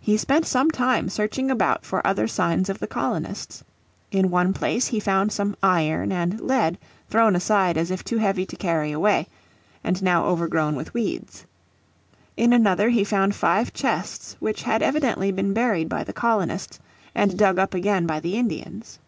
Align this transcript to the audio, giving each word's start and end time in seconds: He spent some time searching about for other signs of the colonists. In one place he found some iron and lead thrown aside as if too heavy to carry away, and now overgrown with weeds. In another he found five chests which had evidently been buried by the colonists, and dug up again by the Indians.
He 0.00 0.16
spent 0.16 0.44
some 0.44 0.72
time 0.72 1.08
searching 1.08 1.52
about 1.52 1.84
for 1.86 2.04
other 2.04 2.26
signs 2.26 2.68
of 2.68 2.80
the 2.80 2.88
colonists. 2.88 3.62
In 4.10 4.28
one 4.28 4.52
place 4.52 4.88
he 4.88 4.98
found 4.98 5.30
some 5.30 5.54
iron 5.62 6.10
and 6.10 6.40
lead 6.40 6.78
thrown 7.08 7.36
aside 7.36 7.78
as 7.78 7.92
if 7.92 8.02
too 8.02 8.18
heavy 8.18 8.44
to 8.44 8.56
carry 8.56 8.90
away, 8.90 9.28
and 9.84 10.02
now 10.02 10.24
overgrown 10.26 10.74
with 10.74 10.92
weeds. 10.92 11.44
In 12.36 12.52
another 12.52 12.88
he 12.88 13.04
found 13.04 13.36
five 13.36 13.72
chests 13.72 14.34
which 14.40 14.64
had 14.64 14.82
evidently 14.82 15.30
been 15.30 15.52
buried 15.54 15.88
by 15.88 16.02
the 16.02 16.12
colonists, 16.12 16.80
and 17.14 17.38
dug 17.38 17.56
up 17.60 17.72
again 17.72 18.04
by 18.04 18.18
the 18.18 18.34
Indians. 18.36 18.98